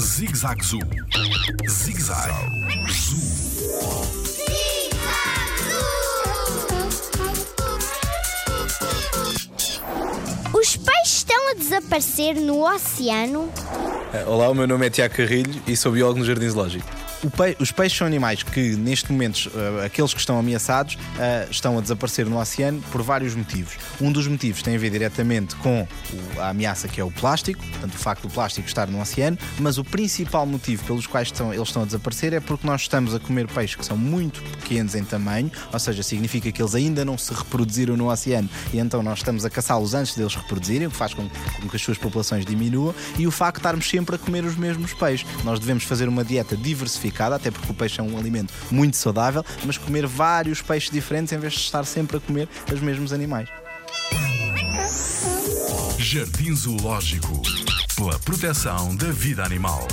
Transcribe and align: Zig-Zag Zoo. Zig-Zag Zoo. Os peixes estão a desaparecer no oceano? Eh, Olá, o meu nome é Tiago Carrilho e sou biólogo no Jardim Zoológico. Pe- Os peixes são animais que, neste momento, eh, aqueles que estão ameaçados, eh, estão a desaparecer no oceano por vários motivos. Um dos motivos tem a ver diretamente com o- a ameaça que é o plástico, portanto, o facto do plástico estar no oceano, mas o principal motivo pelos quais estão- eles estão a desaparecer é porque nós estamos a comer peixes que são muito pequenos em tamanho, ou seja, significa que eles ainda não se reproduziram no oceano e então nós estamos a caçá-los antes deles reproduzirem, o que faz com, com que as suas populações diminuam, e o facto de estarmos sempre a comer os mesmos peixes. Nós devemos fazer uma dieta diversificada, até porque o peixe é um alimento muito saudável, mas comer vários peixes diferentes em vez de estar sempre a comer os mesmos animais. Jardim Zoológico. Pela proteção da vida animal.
Zig-Zag 0.00 0.62
Zoo. 0.62 0.80
Zig-Zag 1.66 2.30
Zoo. 2.90 4.12
Os 10.52 10.76
peixes 10.76 11.16
estão 11.16 11.50
a 11.50 11.54
desaparecer 11.54 12.34
no 12.34 12.62
oceano? 12.62 13.50
Eh, 14.12 14.24
Olá, 14.26 14.50
o 14.50 14.54
meu 14.54 14.66
nome 14.66 14.86
é 14.86 14.90
Tiago 14.90 15.14
Carrilho 15.14 15.62
e 15.66 15.74
sou 15.74 15.92
biólogo 15.92 16.18
no 16.20 16.26
Jardim 16.26 16.50
Zoológico. 16.50 17.01
Pe- 17.30 17.56
Os 17.60 17.70
peixes 17.70 17.96
são 17.98 18.06
animais 18.06 18.42
que, 18.42 18.74
neste 18.74 19.12
momento, 19.12 19.48
eh, 19.54 19.86
aqueles 19.86 20.12
que 20.12 20.18
estão 20.18 20.38
ameaçados, 20.40 20.98
eh, 21.20 21.46
estão 21.48 21.78
a 21.78 21.80
desaparecer 21.80 22.26
no 22.26 22.36
oceano 22.36 22.82
por 22.90 23.00
vários 23.00 23.34
motivos. 23.36 23.74
Um 24.00 24.10
dos 24.10 24.26
motivos 24.26 24.60
tem 24.60 24.74
a 24.74 24.78
ver 24.78 24.90
diretamente 24.90 25.54
com 25.56 25.82
o- 26.12 26.40
a 26.40 26.48
ameaça 26.48 26.88
que 26.88 27.00
é 27.00 27.04
o 27.04 27.12
plástico, 27.12 27.64
portanto, 27.64 27.94
o 27.94 27.98
facto 27.98 28.22
do 28.22 28.28
plástico 28.30 28.66
estar 28.66 28.88
no 28.88 29.00
oceano, 29.00 29.38
mas 29.60 29.78
o 29.78 29.84
principal 29.84 30.44
motivo 30.44 30.82
pelos 30.84 31.06
quais 31.06 31.28
estão- 31.28 31.54
eles 31.54 31.68
estão 31.68 31.82
a 31.82 31.84
desaparecer 31.84 32.32
é 32.32 32.40
porque 32.40 32.66
nós 32.66 32.80
estamos 32.82 33.14
a 33.14 33.20
comer 33.20 33.46
peixes 33.46 33.76
que 33.76 33.86
são 33.86 33.96
muito 33.96 34.42
pequenos 34.58 34.96
em 34.96 35.04
tamanho, 35.04 35.50
ou 35.72 35.78
seja, 35.78 36.02
significa 36.02 36.50
que 36.50 36.60
eles 36.60 36.74
ainda 36.74 37.04
não 37.04 37.16
se 37.16 37.32
reproduziram 37.32 37.96
no 37.96 38.10
oceano 38.10 38.48
e 38.72 38.78
então 38.80 39.00
nós 39.00 39.20
estamos 39.20 39.44
a 39.44 39.50
caçá-los 39.50 39.94
antes 39.94 40.16
deles 40.16 40.34
reproduzirem, 40.34 40.88
o 40.88 40.90
que 40.90 40.96
faz 40.96 41.14
com, 41.14 41.28
com 41.28 41.68
que 41.68 41.76
as 41.76 41.82
suas 41.82 41.98
populações 41.98 42.44
diminuam, 42.44 42.92
e 43.16 43.28
o 43.28 43.30
facto 43.30 43.56
de 43.56 43.60
estarmos 43.60 43.88
sempre 43.88 44.16
a 44.16 44.18
comer 44.18 44.44
os 44.44 44.56
mesmos 44.56 44.92
peixes. 44.92 45.24
Nós 45.44 45.60
devemos 45.60 45.84
fazer 45.84 46.08
uma 46.08 46.24
dieta 46.24 46.56
diversificada, 46.56 47.11
até 47.36 47.50
porque 47.50 47.70
o 47.70 47.74
peixe 47.74 48.00
é 48.00 48.02
um 48.02 48.18
alimento 48.18 48.52
muito 48.70 48.96
saudável, 48.96 49.44
mas 49.64 49.78
comer 49.78 50.06
vários 50.06 50.62
peixes 50.62 50.90
diferentes 50.90 51.32
em 51.32 51.38
vez 51.38 51.52
de 51.52 51.60
estar 51.60 51.84
sempre 51.84 52.16
a 52.16 52.20
comer 52.20 52.48
os 52.72 52.80
mesmos 52.80 53.12
animais. 53.12 53.48
Jardim 55.98 56.54
Zoológico. 56.54 57.42
Pela 57.96 58.18
proteção 58.18 58.94
da 58.96 59.10
vida 59.10 59.44
animal. 59.44 59.86